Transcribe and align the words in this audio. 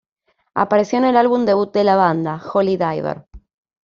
Apareció 0.55 0.97
en 0.97 1.05
el 1.05 1.15
álbum 1.15 1.45
debut 1.45 1.71
de 1.73 1.83
la 1.83 1.95
banda: 1.95 2.41
Holy 2.55 2.75
Diver. 2.75 3.27